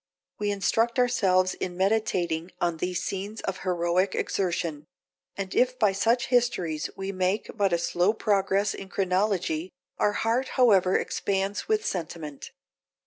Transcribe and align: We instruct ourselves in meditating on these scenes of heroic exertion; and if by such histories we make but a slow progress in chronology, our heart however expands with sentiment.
We 0.39 0.49
instruct 0.49 0.97
ourselves 0.97 1.53
in 1.53 1.77
meditating 1.77 2.53
on 2.59 2.77
these 2.77 3.03
scenes 3.03 3.39
of 3.41 3.59
heroic 3.59 4.15
exertion; 4.15 4.87
and 5.35 5.53
if 5.53 5.77
by 5.77 5.91
such 5.91 6.29
histories 6.29 6.89
we 6.97 7.11
make 7.11 7.51
but 7.55 7.71
a 7.71 7.77
slow 7.77 8.11
progress 8.13 8.73
in 8.73 8.89
chronology, 8.89 9.69
our 9.99 10.13
heart 10.13 10.47
however 10.57 10.97
expands 10.97 11.67
with 11.67 11.85
sentiment. 11.85 12.49